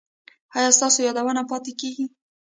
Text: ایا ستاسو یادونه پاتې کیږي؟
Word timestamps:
ایا 0.55 0.69
ستاسو 0.77 0.99
یادونه 1.07 1.41
پاتې 1.51 1.71
کیږي؟ 1.79 2.05